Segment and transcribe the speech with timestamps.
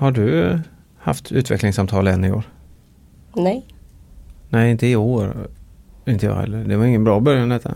[0.00, 0.58] Har du
[0.98, 2.42] haft utvecklingssamtal än i år?
[3.34, 3.66] Nej.
[4.48, 5.48] Nej, inte i år.
[6.06, 6.64] Inte jag heller.
[6.64, 7.74] Det var ingen bra början detta.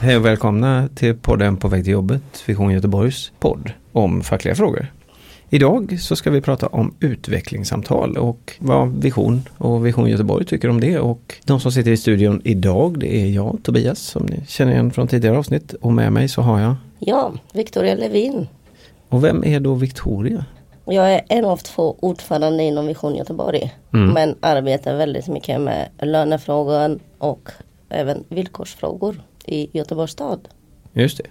[0.00, 4.86] Hej och välkomna till podden På väg till jobbet, Vision Göteborgs podd om fackliga frågor.
[5.54, 10.80] Idag så ska vi prata om utvecklingssamtal och vad Vision och Vision Göteborg tycker om
[10.80, 10.98] det.
[10.98, 14.90] Och de som sitter i studion idag det är jag, Tobias, som ni känner igen
[14.90, 15.72] från tidigare avsnitt.
[15.72, 16.74] Och med mig så har jag...
[16.98, 18.48] Ja, Victoria Levin.
[19.08, 20.44] Och vem är då Victoria?
[20.84, 23.74] Jag är en av två ordförande inom Vision Göteborg.
[23.92, 24.10] Mm.
[24.10, 27.50] Men arbetar väldigt mycket med lönefrågor och
[27.88, 30.48] även villkorsfrågor i Göteborgs stad.
[30.92, 31.26] Just det.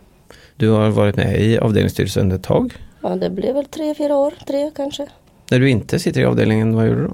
[0.55, 2.73] Du har varit med i avdelningsstyrelsen ett tag.
[3.01, 5.07] Ja, det blev väl tre, fyra år, tre kanske.
[5.51, 7.13] När du inte sitter i avdelningen, vad gör du då?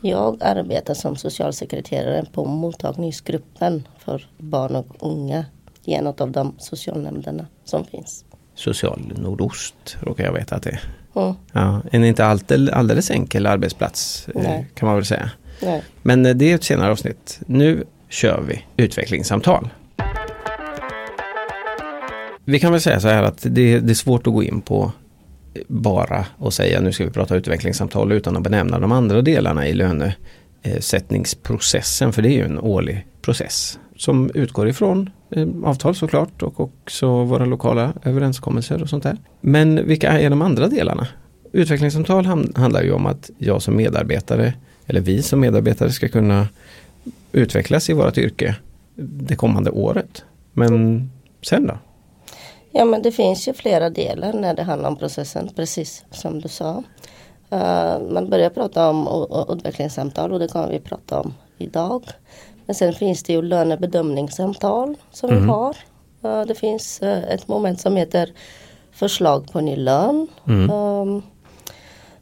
[0.00, 5.44] Jag arbetar som socialsekreterare på mottagningsgruppen för barn och unga
[5.84, 8.24] i en av de socialnämnderna som finns.
[8.54, 10.80] Social Nordost råkar jag veta att det är.
[11.14, 11.34] Mm.
[11.52, 14.66] Ja, en inte alltid, alldeles enkel arbetsplats eh, Nej.
[14.74, 15.30] kan man väl säga.
[15.62, 15.82] Nej.
[16.02, 17.40] Men eh, det är ett senare avsnitt.
[17.46, 19.68] Nu kör vi utvecklingssamtal.
[22.44, 24.92] Vi kan väl säga så här att det, det är svårt att gå in på
[25.68, 29.72] bara och säga nu ska vi prata utvecklingssamtal utan att benämna de andra delarna i
[29.72, 32.12] lönesättningsprocessen.
[32.12, 37.24] För det är ju en årlig process som utgår ifrån eh, avtal såklart och också
[37.24, 39.16] våra lokala överenskommelser och sånt där.
[39.40, 41.06] Men vilka är de andra delarna?
[41.52, 44.54] Utvecklingssamtal handlar ju om att jag som medarbetare
[44.86, 46.48] eller vi som medarbetare ska kunna
[47.32, 48.56] utvecklas i vårt yrke
[48.96, 50.24] det kommande året.
[50.52, 51.10] Men
[51.42, 51.78] sen då?
[52.70, 56.48] Ja men det finns ju flera delar när det handlar om processen, precis som du
[56.48, 56.82] sa.
[57.50, 62.04] Eh, man börjar prata om utvecklingssamtal och det kan vi prata om idag.
[62.66, 65.76] Men sen finns det ju lönebedömningssamtal som vi har.
[66.22, 68.32] Eh, det finns eh, ett moment som heter
[68.92, 70.28] förslag på ny lön.
[70.44, 71.22] Um,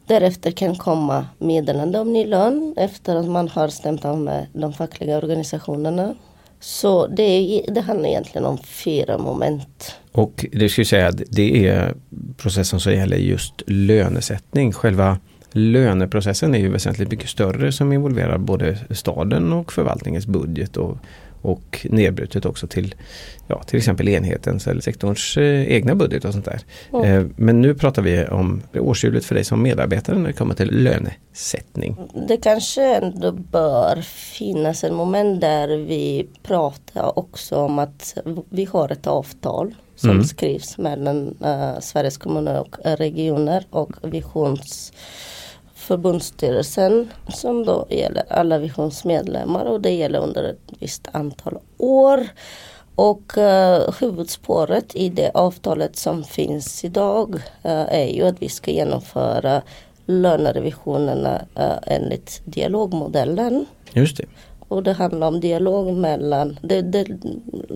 [0.09, 4.73] Därefter kan komma meddelande om ny lön efter att man har stämt av med de
[4.73, 6.15] fackliga organisationerna.
[6.59, 9.95] Så det, är, det handlar egentligen om fyra moment.
[10.11, 11.93] Och det skulle säga att det är
[12.37, 14.71] processen som gäller just lönesättning.
[14.71, 15.17] Själva
[15.51, 20.97] löneprocessen är ju väsentligt mycket större som involverar både staden och förvaltningens budget och,
[21.41, 22.95] och nedbrutet också till
[23.47, 26.61] ja, till exempel enhetens eller sektorns eh, egna budget och sånt där.
[27.05, 30.83] Eh, men nu pratar vi om årshjulet för dig som medarbetare när det kommer till
[30.83, 31.97] lönesättning.
[32.27, 34.01] Det kanske ändå bör
[34.37, 38.17] finnas en moment där vi pratar också om att
[38.49, 40.23] vi har ett avtal som Mm.
[40.23, 44.93] skrivs mellan uh, Sveriges kommuner och eh, regioner och Visions
[45.75, 52.27] förbundsstyrelsen som då gäller alla Visionsmedlemmar och det gäller under ett visst antal år.
[52.95, 58.71] Och uh, huvudspåret i det avtalet som finns idag eh, är ju att vi ska
[58.71, 59.61] genomföra
[60.05, 63.65] lönerevisionerna uh, enligt dialogmodellen.
[63.93, 64.25] Just det.
[64.69, 67.07] Och det handlar om dialog mellan, det, det,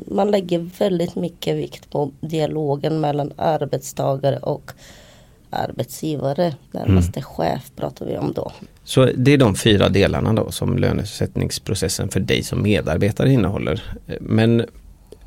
[0.07, 4.71] man lägger väldigt mycket vikt på dialogen mellan arbetstagare och
[5.49, 6.55] arbetsgivare.
[6.71, 8.51] Närmaste chef pratar vi om då.
[8.83, 13.83] Så det är de fyra delarna då som lönesättningsprocessen för dig som medarbetare innehåller.
[14.21, 14.65] Men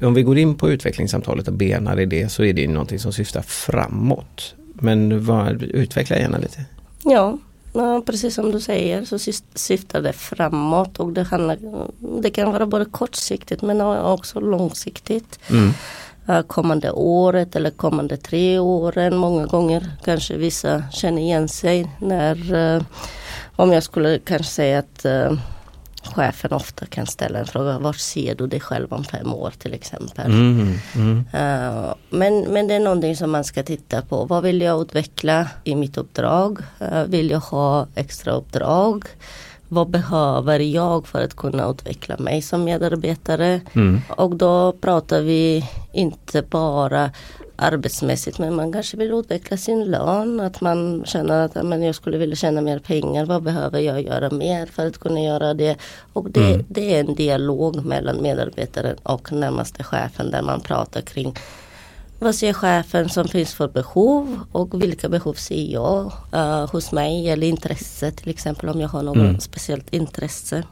[0.03, 2.99] om vi går in på utvecklingssamtalet och benar i det så är det ju någonting
[2.99, 4.55] som syftar framåt.
[4.75, 6.65] Men vad, utveckla gärna lite.
[7.05, 7.39] Ja,
[7.77, 11.59] ja, precis som du säger så syf- syftar det framåt och det, handlar,
[12.23, 15.39] det kan vara både kortsiktigt men också långsiktigt.
[15.51, 15.73] Mm.
[16.47, 19.17] kommande året eller kommande tre åren.
[19.17, 22.83] Många gånger kanske vissa känner igen sig när eh,
[23.57, 25.33] om jag skulle kanske säga att eh,
[26.07, 27.79] chefen ofta kan ställa en fråga.
[27.79, 30.27] Var ser du dig själv om fem år till exempel.
[30.27, 31.25] Mm, mm.
[31.33, 34.25] Eh, men, men det är någonting som man ska titta på.
[34.25, 36.59] Vad vill jag utveckla i mitt uppdrag?
[36.79, 39.05] Eh, vill jag ha extra uppdrag?
[39.69, 43.61] Vad behöver jag för att kunna utveckla mig som medarbetare?
[43.73, 44.01] Mm.
[44.09, 47.11] Och då pratar vi inte bara
[47.57, 50.41] arbetsmässigt men man kanske vill utveckla sin lön.
[50.41, 53.25] Att man känner att "Ja, men jag skulle vilja tjäna mer pengar.
[53.27, 55.77] Vad behöver jag göra mer för att kunna göra det?
[56.13, 56.65] Och det, Mm.
[56.69, 61.35] det är en dialog mellan medarbetaren och närmaste chefen där man pratar kring
[62.19, 67.29] vad ser chefen som finns för behov och vilka behov ser jag eh, hos mig
[67.31, 69.41] eller intresse till exempel om jag har något Mm.
[69.41, 70.63] speciellt intresse.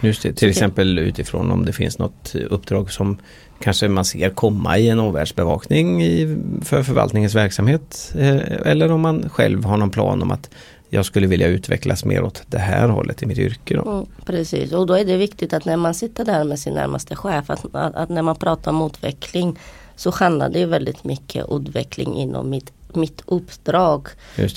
[0.00, 3.18] Just det, till exempel utifrån om det finns något uppdrag som
[3.62, 8.12] kanske man ser komma i en omvärldsbevakning i, för förvaltningens verksamhet.
[8.18, 10.50] Eh, eller om man själv har någon plan om att
[10.88, 13.74] jag skulle vilja utvecklas mer åt det här hållet i mitt yrke.
[13.74, 13.90] Då.
[13.90, 17.16] Mm, precis och då är det viktigt att när man sitter där med sin närmaste
[17.16, 19.58] chef att, att, att när man pratar om utveckling
[19.96, 24.08] så handlar det väldigt mycket utveckling inom mitt mitt uppdrag.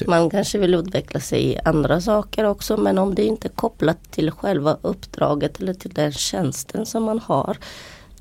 [0.07, 4.11] Man kanske vill utveckla sig i andra saker också men om det inte är kopplat
[4.11, 7.57] till själva uppdraget eller till den tjänsten som man har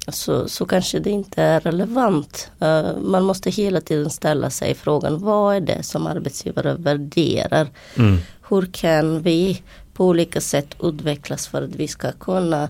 [0.08, 2.50] så, så kanske det inte är relevant.
[2.62, 7.68] Uh, man måste hela tiden ställa sig frågan vad är det som arbetsgivare värderar?
[7.96, 8.18] Mm.
[8.48, 9.62] Hur kan vi
[9.94, 12.68] på olika sätt utvecklas för att vi ska kunna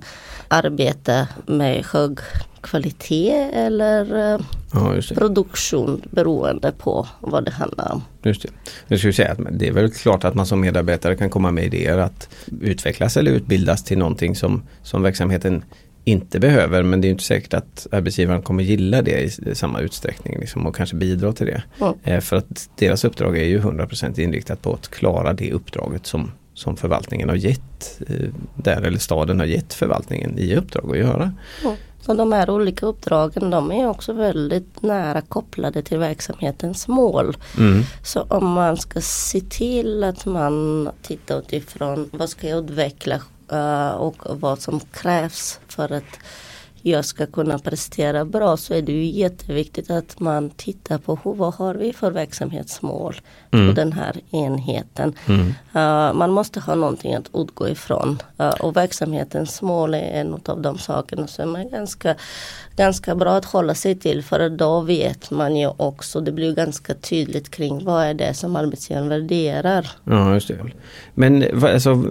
[0.48, 2.18] arbeta med hög
[2.60, 4.40] kvalitet eller uh,
[4.72, 8.02] ja, produktion beroende på vad det handlar om.
[8.22, 8.48] Just det.
[8.88, 11.64] Jag skulle säga att det är väl klart att man som medarbetare kan komma med
[11.64, 12.28] idéer att
[12.60, 15.64] utvecklas eller utbildas till någonting som, som verksamheten
[16.04, 20.38] inte behöver men det är inte säkert att arbetsgivaren kommer gilla det i samma utsträckning
[20.38, 21.62] liksom, och kanske bidra till det.
[22.04, 22.22] Mm.
[22.22, 26.76] för att deras uppdrag är ju 100% inriktat på att klara det uppdraget som, som
[26.76, 31.32] förvaltningen har gett eh, där eller staden har gett förvaltningen i uppdrag att göra.
[31.64, 31.76] Mm.
[32.00, 37.36] Så de här olika uppdragen de är också väldigt nära kopplade till verksamhetens mål.
[37.58, 37.82] Mm.
[38.02, 43.33] Så om man ska se till att man tittar utifrån vad ska jag utveckla Eh,
[43.98, 46.18] och vad som krävs för att
[46.86, 51.34] jag ska kunna prestera bra så är det ju jätteviktigt att man tittar på hur,
[51.34, 53.20] vad har vi för verksamhetsmål
[53.50, 53.68] mm.
[53.68, 55.14] på den här enheten.
[55.26, 55.46] Mm.
[55.46, 60.62] Uh, man måste ha någonting att utgå ifrån uh, och verksamhetens mål är en av
[60.62, 62.14] de sakerna som är ganska,
[62.76, 66.94] ganska bra att hålla sig till för då vet man ju också, det blir ganska
[66.94, 69.90] tydligt kring vad är det som arbetsgivaren värderar.
[70.04, 70.64] Ja, just det.
[71.14, 72.04] Men alltså,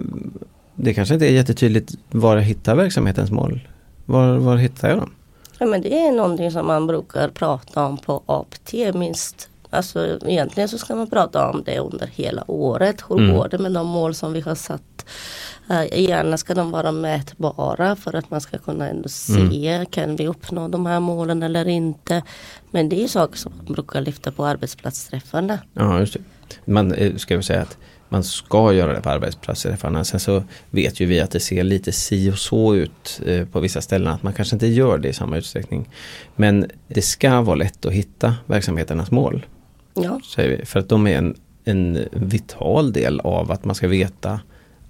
[0.74, 3.68] det kanske inte är jättetydligt var jag hittar verksamhetens mål.
[4.04, 5.10] Var, var hittar jag dem?
[5.58, 9.48] Ja, men det är någonting som man brukar prata om på APT minst.
[9.70, 13.04] Alltså egentligen så ska man prata om det under hela året.
[13.08, 13.36] Hur mm.
[13.36, 15.06] går det med de mål som vi har satt?
[15.70, 19.86] Uh, gärna ska de vara mätbara för att man ska kunna ändå se, mm.
[19.86, 22.22] kan vi uppnå de här målen eller inte?
[22.70, 25.58] Men det är saker som man brukar lyfta på arbetsplatsträffarna.
[25.72, 26.20] Ja, just det.
[26.64, 27.78] Man eh, ska säga att
[28.14, 30.04] man ska göra det på arbetsplatser.
[30.04, 33.60] Sen så vet ju vi att det ser lite si och så ut eh, på
[33.60, 35.88] vissa ställen att man kanske inte gör det i samma utsträckning.
[36.36, 39.46] Men det ska vara lätt att hitta verksamheternas mål.
[39.94, 40.20] Ja.
[40.36, 41.34] Vi, för att de är en,
[41.64, 44.40] en vital del av att man ska veta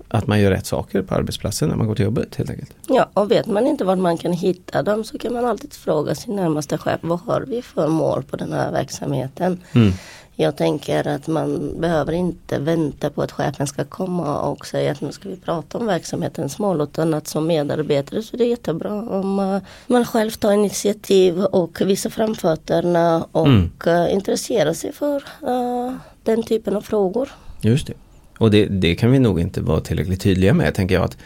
[0.09, 2.75] att man gör rätt saker på arbetsplatsen när man går till jobbet helt enkelt.
[2.89, 6.15] Ja och vet man inte var man kan hitta dem så kan man alltid fråga
[6.15, 9.61] sin närmaste chef vad har vi för mål på den här verksamheten.
[9.73, 9.93] Mm.
[10.37, 15.01] Jag tänker att man behöver inte vänta på att chefen ska komma och säga att
[15.01, 18.93] nu ska vi prata om verksamhetens mål utan att som medarbetare så är det jättebra
[18.93, 23.71] om uh, man själv tar initiativ och visar framfötterna och mm.
[23.87, 25.93] uh, intresserar sig för uh,
[26.23, 27.29] den typen av frågor.
[27.61, 27.95] Just det.
[28.39, 31.05] Och det, det, kan vi nog inte vara tillräckligt tydliga med, tänker jag.
[31.05, 31.17] att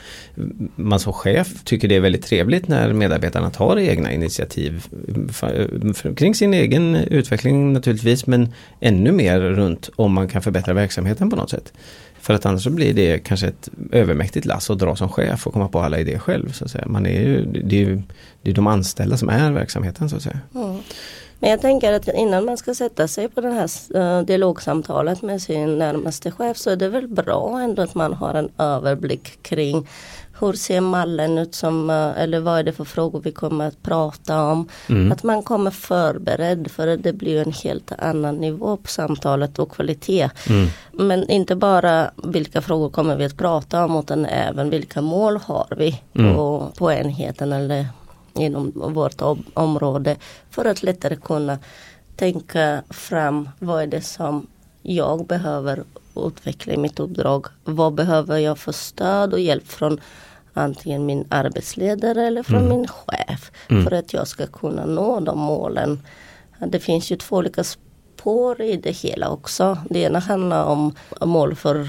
[0.76, 4.86] Man som chef tycker det är väldigt trevligt när medarbetarna tar egna initiativ
[6.16, 11.36] kring sin egen utveckling naturligtvis, men ännu mer runt om man kan förbättra verksamheten på
[11.36, 11.72] något sätt.
[12.20, 15.52] För att annars så blir det kanske ett övermäktigt lass att dra som chef och
[15.52, 16.52] komma på alla idéer själv.
[16.52, 16.84] Så att säga.
[16.86, 18.02] Man är ju, det är ju
[18.42, 20.40] det är de anställda som är verksamheten så att säga.
[20.54, 20.76] Mm.
[21.40, 25.42] Men jag tänker att innan man ska sätta sig på det här uh, dialogsamtalet med
[25.42, 29.88] sin närmaste chef så är det väl bra ändå att man har en överblick kring
[30.40, 33.82] hur ser mallen ut som, uh, eller vad är det för frågor vi kommer att
[33.82, 34.68] prata om.
[34.88, 35.12] Mm.
[35.12, 39.72] Att man kommer förberedd för att det blir en helt annan nivå på samtalet och
[39.72, 40.30] kvalitet.
[40.48, 40.68] Mm.
[40.92, 45.66] Men inte bara vilka frågor kommer vi att prata om utan även vilka mål har
[45.76, 46.34] vi mm.
[46.34, 47.86] på, på enheten eller
[48.38, 49.20] inom vårt
[49.54, 50.16] område
[50.50, 51.58] för att lättare kunna
[52.16, 54.46] tänka fram vad är det som
[54.82, 55.84] jag behöver
[56.16, 57.46] utveckla i mitt uppdrag.
[57.64, 60.00] Vad behöver jag för stöd och hjälp från
[60.54, 62.68] antingen min arbetsledare eller från mm.
[62.68, 63.84] min chef mm.
[63.84, 66.02] för att jag ska kunna nå de målen.
[66.66, 69.78] Det finns ju två olika spår i det hela också.
[69.90, 71.88] Det ena handlar om mål för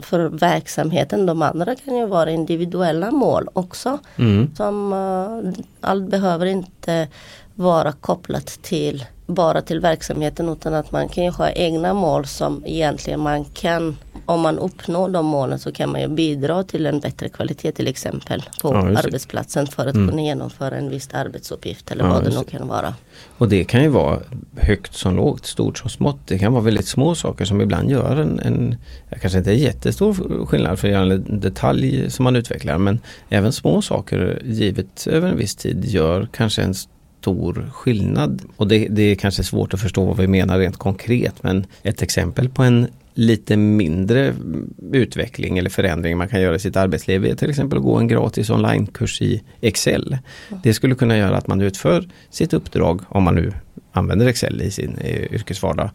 [0.00, 1.26] för verksamheten.
[1.26, 3.98] De andra kan ju vara individuella mål också.
[4.16, 4.54] Mm.
[4.56, 7.08] Som, uh, allt behöver inte
[7.54, 12.62] vara kopplat till bara till verksamheten utan att man kan ju ha egna mål som
[12.66, 13.96] egentligen man kan
[14.30, 17.88] om man uppnår de målen så kan man ju bidra till en bättre kvalitet till
[17.88, 20.08] exempel på ja, arbetsplatsen för att mm.
[20.08, 22.94] kunna genomföra en viss arbetsuppgift eller ja, vad det nu kan vara.
[23.38, 24.20] Och det kan ju vara
[24.56, 26.18] högt som lågt, stort som smått.
[26.26, 28.76] Det kan vara väldigt små saker som ibland gör en, en
[29.20, 33.82] kanske inte jättestor skillnad för att göra en detalj som man utvecklar men även små
[33.82, 38.42] saker givet över en viss tid gör kanske en stor skillnad.
[38.56, 42.02] Och det, det är kanske svårt att förstå vad vi menar rent konkret men ett
[42.02, 44.34] exempel på en lite mindre
[44.92, 48.08] utveckling eller förändring man kan göra i sitt arbetsliv är till exempel att gå en
[48.08, 50.18] gratis onlinekurs i Excel.
[50.62, 53.52] Det skulle kunna göra att man utför sitt uppdrag, om man nu
[53.92, 54.98] använder Excel i sin
[55.30, 55.90] yrkesvardag,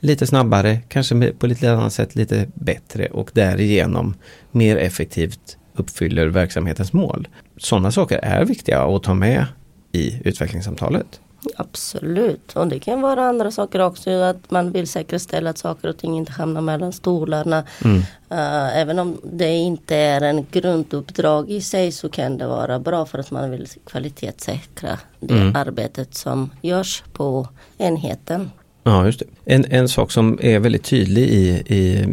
[0.00, 4.14] lite snabbare, kanske på lite annat sätt lite bättre och därigenom
[4.50, 7.28] mer effektivt uppfyller verksamhetens mål.
[7.56, 9.46] Sådana saker är viktiga att ta med
[9.92, 11.20] i utvecklingssamtalet.
[11.56, 14.10] Absolut, och det kan vara andra saker också.
[14.10, 17.64] Att man vill säkerställa att saker och ting inte hamnar mellan stolarna.
[17.84, 17.98] Mm.
[18.32, 23.06] Uh, även om det inte är en grunduppdrag i sig så kan det vara bra
[23.06, 25.56] för att man vill kvalitetssäkra det mm.
[25.56, 28.50] arbetet som görs på enheten.
[28.84, 29.26] Ja, just det.
[29.44, 32.06] En, en sak som är väldigt tydlig i, i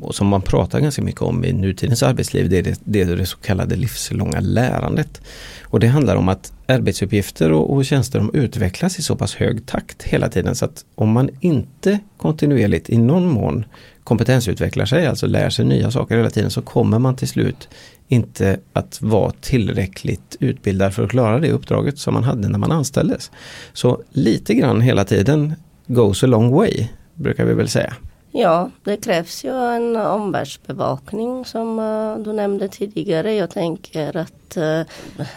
[0.00, 3.16] och som man pratar ganska mycket om i nutidens arbetsliv det är det, det, är
[3.16, 5.20] det så kallade livslånga lärandet.
[5.64, 9.66] Och det handlar om att arbetsuppgifter och, och tjänster de utvecklas i så pass hög
[9.66, 13.64] takt hela tiden så att om man inte kontinuerligt i någon mån
[14.04, 17.68] kompetensutvecklar sig, alltså lär sig nya saker hela tiden så kommer man till slut
[18.08, 22.72] inte att vara tillräckligt utbildad för att klara det uppdraget som man hade när man
[22.72, 23.30] anställdes.
[23.72, 25.54] Så lite grann hela tiden
[25.86, 27.94] goes a long way, brukar vi väl säga.
[28.38, 33.34] Ja, det krävs ju en omvärldsbevakning som uh, du nämnde tidigare.
[33.34, 34.80] Jag tänker att uh,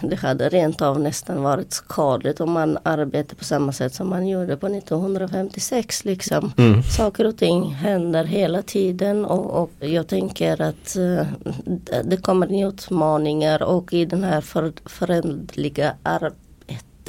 [0.02, 4.28] det hade rent av nästan varit skadligt om man arbetade på samma sätt som man
[4.28, 6.04] gjorde på 1956.
[6.04, 6.52] Liksom.
[6.58, 6.82] Mm.
[6.82, 11.22] Saker och ting händer hela tiden och, och jag tänker att uh,
[12.04, 16.49] det kommer utmaningar och i den här för, förändliga arbetet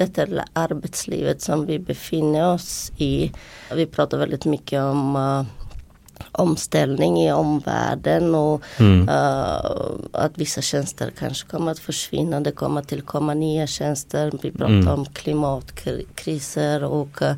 [0.01, 3.31] eller arbetslivet som vi befinner oss i.
[3.73, 5.43] Vi pratar väldigt mycket om uh,
[6.31, 9.09] omställning i omvärlden och mm.
[9.09, 9.55] uh,
[10.11, 12.39] att vissa tjänster kanske kommer att försvinna.
[12.39, 14.31] Det kommer att tillkomma nya tjänster.
[14.41, 14.87] Vi pratar mm.
[14.87, 17.33] om klimatkriser och uh,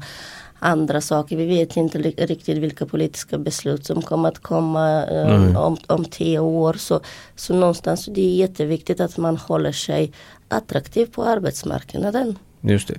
[0.59, 1.37] andra saker.
[1.37, 5.57] Vi vet inte riktigt vilka politiska beslut som kommer att komma mm.
[5.57, 6.73] om, om tio år.
[6.73, 6.99] Så,
[7.35, 10.11] så någonstans det är jätteviktigt att man håller sig
[10.47, 12.37] attraktiv på arbetsmarknaden.
[12.71, 12.97] Just det.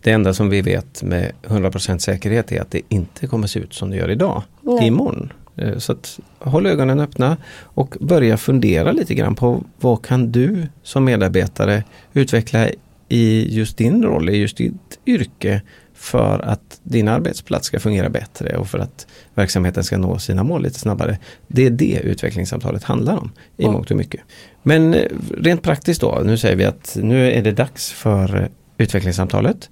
[0.00, 3.74] Det enda som vi vet med 100% säkerhet är att det inte kommer se ut
[3.74, 4.86] som det gör idag, Nej.
[4.86, 5.32] imorgon.
[5.56, 10.66] Eh, så att håll ögonen öppna och börja fundera lite grann på vad kan du
[10.82, 12.68] som medarbetare utveckla
[13.08, 15.62] i just din roll, i just ditt yrke
[15.94, 20.62] för att din arbetsplats ska fungera bättre och för att verksamheten ska nå sina mål
[20.62, 21.18] lite snabbare.
[21.48, 23.70] Det är det utvecklingssamtalet handlar om i ja.
[23.70, 24.20] mångt och mycket.
[24.62, 25.02] Men eh,
[25.38, 29.70] rent praktiskt då, nu säger vi att nu är det dags för utvecklingssamtalet.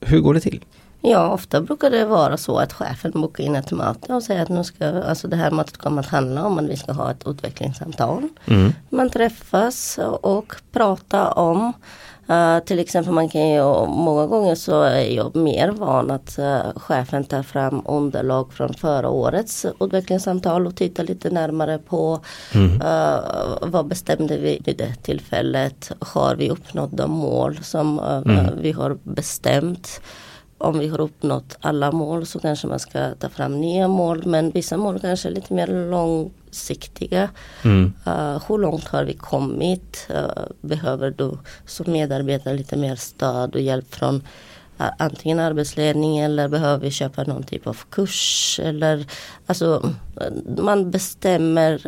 [0.00, 0.64] Hur går det till?
[1.02, 4.48] Ja, ofta brukar det vara så att chefen bokar in ett möte och säger att
[4.48, 7.26] nu ska, alltså det här mötet kommer att handla om att vi ska ha ett
[7.26, 8.28] utvecklingssamtal.
[8.46, 8.72] Mm.
[8.90, 11.72] Man träffas och pratar om
[12.30, 16.60] Uh, till exempel man kan ju, många gånger så är jag mer van att uh,
[16.76, 22.20] chefen tar fram underlag från förra årets utvecklingssamtal och tittar lite närmare på
[22.54, 22.72] mm.
[22.82, 23.18] uh,
[23.62, 25.92] vad bestämde vi vid det tillfället.
[25.98, 28.46] Har vi uppnått de mål som mm.
[28.60, 30.00] vi har bestämt?
[30.58, 34.50] om vi har uppnått alla mål så kanske man ska ta fram nya mål men
[34.50, 35.66] vissa mål kanske är lite mer
[36.50, 37.30] långsiktiga.
[37.64, 37.92] Mm.
[38.06, 40.06] Uh, hur långt har vi kommit?
[40.10, 44.14] Uh, behöver du som medarbetare lite mer stöd och hjälp från
[44.80, 49.06] uh, antingen arbetsledning eller behöver vi köpa någon typ av kurs eller
[49.46, 49.90] alltså
[50.58, 51.80] man bestämmer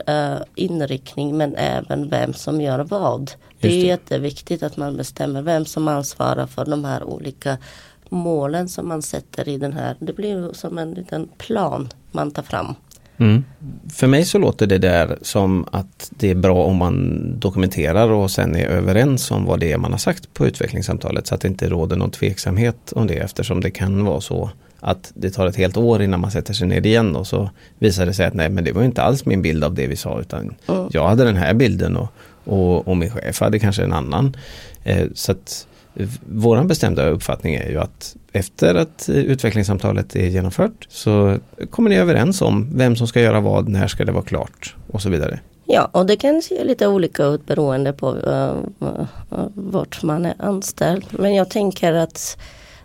[0.54, 3.33] inriktning men även vem som gör vad.
[3.61, 3.69] Det.
[3.69, 7.59] det är jätteviktigt att man bestämmer vem som ansvarar för de här olika
[8.09, 9.97] målen som man sätter i den här.
[9.99, 12.75] Det blir som en liten plan man tar fram.
[13.19, 13.45] Mm.
[13.90, 18.31] För mig så låter det där som att det är bra om man dokumenterar och
[18.31, 21.49] sen är överens om vad det är man har sagt på utvecklingssamtalet så att det
[21.49, 24.50] inte råder någon tveksamhet om det eftersom det kan vara så
[24.81, 28.07] att det tar ett helt år innan man sätter sig ner igen och så visar
[28.07, 30.21] det sig att nej men det var inte alls min bild av det vi sa
[30.21, 30.88] utan mm.
[30.90, 32.09] jag hade den här bilden och,
[32.45, 34.37] och, och min chef hade kanske en annan.
[34.85, 35.66] Eh, så att
[36.26, 41.38] vår bestämda uppfattning är ju att efter att utvecklingssamtalet är genomfört så
[41.70, 45.02] kommer ni överens om vem som ska göra vad, när ska det vara klart och
[45.02, 45.40] så vidare.
[45.64, 50.34] Ja, och det kan se lite olika ut beroende på uh, uh, vart man är
[50.38, 51.04] anställd.
[51.11, 52.38] Men jag tänker att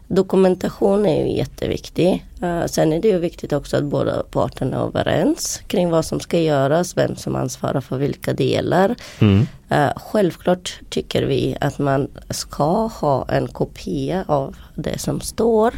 [0.07, 2.25] Dokumentation är ju jätteviktig.
[2.43, 6.19] Uh, sen är det ju viktigt också att båda parterna är överens kring vad som
[6.19, 8.95] ska göras, vem som ansvarar för vilka delar.
[9.19, 9.47] Mm.
[9.71, 15.73] Uh, självklart tycker vi att man ska ha en kopia av det som står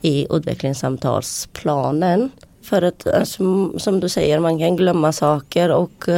[0.00, 2.30] i utvecklingssamtalsplanen.
[2.62, 6.08] För att alltså, som du säger, man kan glömma saker och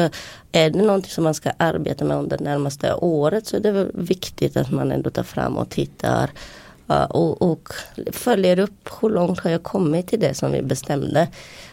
[0.53, 3.87] är det någonting som man ska arbeta med under det närmaste året så är det
[3.95, 6.31] viktigt att man ändå tar fram och tittar
[6.87, 7.69] och, och
[8.13, 11.29] följer upp hur långt har jag kommit till det som vi bestämde.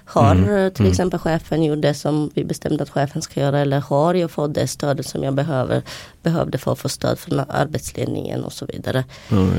[0.06, 0.72] Har Mm.
[0.72, 4.32] till exempel chefen gjort det som vi bestämde att chefen ska göra eller har jag
[4.32, 5.82] fått det stödet som jag behöver,
[6.24, 9.04] behövde för att få stöd från arbetsledningen och så vidare.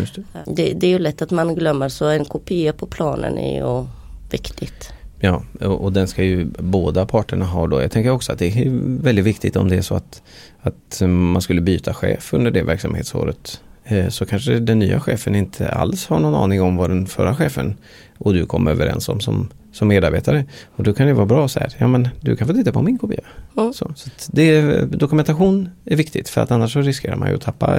[0.00, 0.22] Just det.
[0.46, 3.86] Det, det är ju lätt att man glömmer så en kopia på planen är ju
[4.30, 4.92] viktigt.
[5.20, 7.82] Ja, och, och den ska ju båda parterna ha då.
[7.82, 8.70] Jag tänker också att det är
[9.02, 10.22] väldigt viktigt om det är så att,
[10.60, 13.60] att man skulle byta chef under det verksamhetsåret.
[13.84, 17.36] Eh, så kanske den nya chefen inte alls har någon aning om vad den förra
[17.36, 17.76] chefen
[18.18, 20.44] och du kom överens om som, som medarbetare.
[20.76, 22.82] Och då kan det vara bra så här, ja men du kan få titta på
[22.82, 23.20] min kopia.
[23.56, 23.72] Mm.
[23.72, 27.40] Så, så att det, dokumentation är viktigt för att annars så riskerar man ju att
[27.40, 27.78] tappa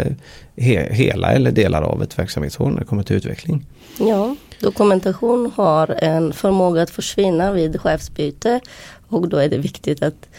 [0.56, 3.66] he, hela eller delar av ett verksamhetsår när det kommer till utveckling.
[4.00, 8.60] Ja, dokumentation har en förmåga att försvinna vid chefsbyte
[9.08, 10.30] och då är det viktigt att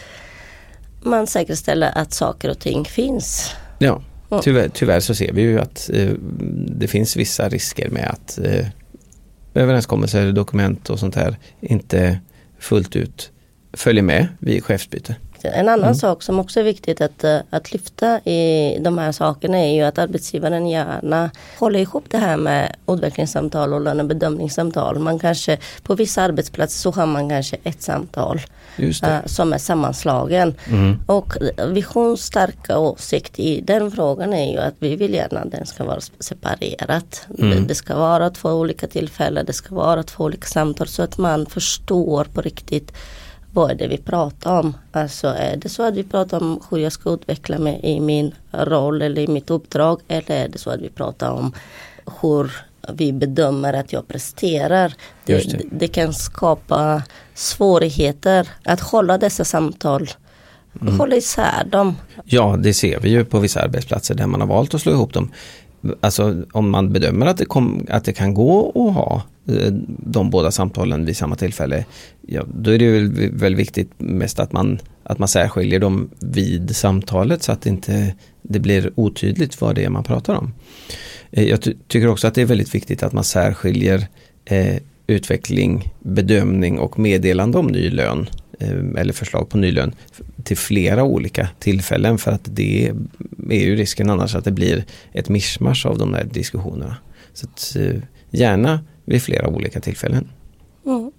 [1.01, 3.55] man säkerställer att saker och ting finns.
[3.79, 4.01] Ja
[4.43, 6.11] tyvärr, tyvärr så ser vi ju att eh,
[6.67, 8.67] det finns vissa risker med att eh,
[9.53, 12.19] överenskommelser, dokument och sånt här inte
[12.59, 13.31] fullt ut
[13.73, 15.15] följer med vid chefsbyte.
[15.45, 15.95] En annan Mm.
[15.95, 19.81] sak som också är viktigt att, eh, att lyfta i de här sakerna är ju
[19.81, 21.29] att arbetsgivaren gärna
[21.59, 24.99] håller ihop det här med utvecklingssamtal och lönebedömningssamtal.
[24.99, 28.41] Man kanske, på vissa arbetsplatser så har man kanske ett samtal
[28.77, 30.55] eh, som är sammanslagen.
[30.69, 30.99] Mm.
[31.05, 31.33] Och
[31.67, 35.83] Visions starka åsikt i den frågan är ju att vi vill gärna att den ska
[35.83, 37.25] vara separerat.
[37.39, 37.49] Mm.
[37.49, 41.17] Det, det ska vara två olika tillfällen, det ska vara två olika samtal så att
[41.17, 42.93] man förstår på riktigt
[43.57, 44.73] vad är det vi pratar om.
[44.91, 48.35] Alltså är det så att vi pratar om hur jag ska utveckla mig i min
[48.51, 51.53] roll eller i mitt uppdrag eller är det så att vi pratar om
[52.21, 52.51] hur
[52.93, 54.93] vi bedömer att jag presterar.
[55.25, 55.63] Det, det.
[55.71, 55.87] det.
[55.87, 60.09] kan skapa svårigheter att hålla dessa samtal,
[60.81, 60.99] Mm.
[60.99, 61.95] hålla isär dem.
[62.25, 65.13] Ja, det ser vi ju på vissa arbetsplatser där man har valt att slå ihop
[65.13, 65.31] dem.
[66.01, 70.29] Alltså om man bedömer att det, kom, att det kan gå att ha Eh, de
[70.29, 71.85] båda samtalen vid samma tillfälle.
[72.21, 76.75] Ja, då är det väl, väl viktigt mest att man, att man särskiljer dem vid
[76.75, 80.53] samtalet så att det inte det blir otydligt vad det är man pratar om.
[81.31, 84.07] Eh, jag ty tycker också att det är väldigt viktigt att man särskiljer
[84.45, 88.29] eh, utveckling, bedömning och meddelande om ny lön
[88.59, 89.95] eh, eller förslag på ny lön
[90.43, 92.91] till flera olika tillfällen för att det
[93.49, 96.97] är ju risken annars att det blir ett mischmasch av de där diskussionerna.
[97.33, 100.29] Så att, eh, gärna vid flera olika tillfällen.
[100.85, 101.11] Mm.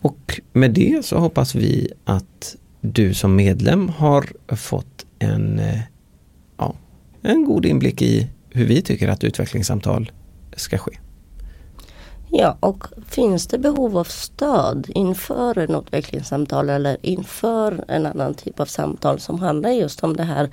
[0.00, 4.26] Och med det så hoppas vi att du som medlem har
[4.56, 5.80] fått en, eh,
[6.56, 6.74] ja,
[7.22, 10.12] en god inblick i hur vi tycker att utvecklingssamtal
[10.56, 10.98] ska ske.
[12.30, 18.60] Ja, och finns det behov av stöd inför en utvecklingssamtal eller inför en annan typ
[18.60, 20.50] av samtal som handlar just om det här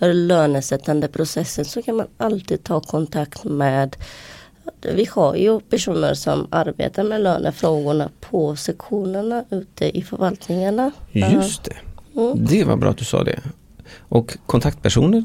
[0.00, 3.96] lönesättande processen så kan man alltid ta kontakt med
[4.94, 10.92] vi har ju personer som arbetar med lönefrågorna på sektionerna ute i förvaltningarna.
[11.12, 11.76] Just det.
[12.20, 12.44] Mm.
[12.46, 13.40] Det var bra att du sa det.
[13.98, 15.24] Och kontaktpersoner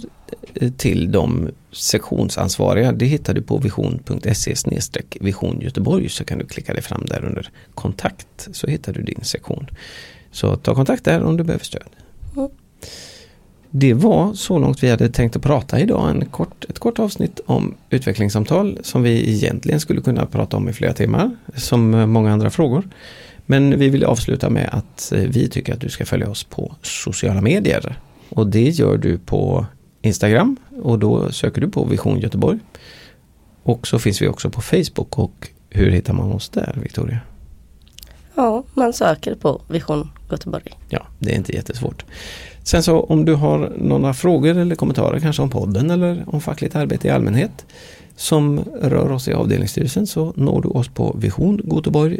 [0.54, 4.56] eh, till de sektionsansvariga det hittar du på vision.se
[5.19, 9.23] vision Göteborg så kan du klicka dig fram där under kontakt så hittar du din
[9.23, 9.67] sektion.
[10.32, 11.89] Så ta kontakt där om du behöver stöd.
[12.38, 12.49] Mm.
[13.74, 16.10] Det var så långt vi hade tänkt att prata idag.
[16.10, 20.74] En kort, ett kort avsnitt om utvecklingssamtal som vi egentligen skulle kunna prata om i
[20.74, 21.32] flera timmar.
[21.56, 22.90] Som många andra frågor.
[23.46, 26.76] Men vi vill avsluta med att eh, vi tycker att du ska följa oss på
[26.82, 27.96] sociala medier.
[28.30, 29.66] Och det gör du på
[30.02, 32.60] Instagram och då söker du på Vision Göteborg.
[33.64, 37.20] Och så finns vi också på Facebook och hur hittar man oss där Victoria?
[38.36, 40.78] Ja, man söker på Vision Göteborg.
[40.90, 42.06] Ja, det är inte jättesvårt.
[42.63, 46.76] Sen så om du har några frågor eller kommentarer kanske om podden eller om fackligt
[46.76, 47.65] arbete i allmänhet
[48.15, 52.19] som rör oss i avdelningsstyrelsen så når du oss på visiongoteborg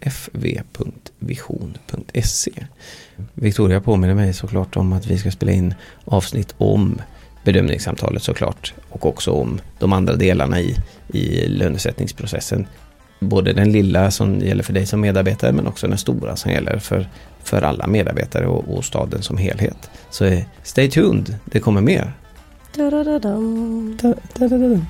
[0.00, 0.92] fv.vision.se
[3.34, 7.00] Victoria påminner mig såklart om att vi ska spela in avsnitt om
[7.44, 10.76] bedömningssamtalet såklart och också om de andra delarna i,
[11.08, 12.66] i lönesättningsprocessen.
[13.20, 16.78] Både den lilla som gäller för dig som medarbetare men också den stora som gäller
[16.78, 17.08] för,
[17.44, 19.90] för alla medarbetare och, och staden som helhet.
[20.10, 22.12] Så eh, stay tuned, det kommer mer.
[22.76, 24.80] Da, da, da.